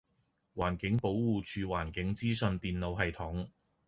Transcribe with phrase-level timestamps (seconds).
[0.55, 3.49] 環境保護署環境資訊電腦系統